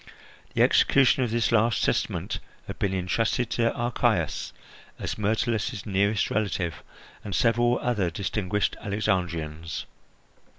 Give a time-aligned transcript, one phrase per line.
[0.55, 4.51] The execution of this last testament had been intrusted to Archias,
[4.97, 6.81] as Myrtilus's nearest relative,
[7.23, 9.85] and several other distinguished Alexandrians.